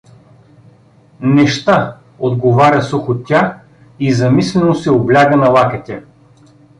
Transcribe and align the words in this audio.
—Не 1.21 1.47
ща— 1.47 1.97
отговаря 2.19 2.81
сухо 2.83 3.15
тя 3.17 3.59
и 3.99 4.13
замислено 4.13 4.75
се 4.75 4.91
обляга 4.91 5.35
на 5.37 5.49
лакътя. 5.49 6.01